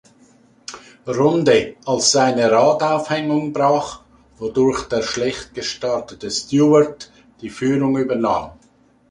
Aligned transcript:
Runde, 1.05 1.75
als 1.85 2.11
seine 2.11 2.49
Radaufhängung 2.49 3.53
brach, 3.53 4.01
wodurch 4.39 4.87
der 4.87 5.03
schlecht 5.03 5.53
gestartete 5.53 6.31
Stewart 6.31 7.11
die 7.41 7.51
Führung 7.51 7.95
übernahm. 7.97 8.53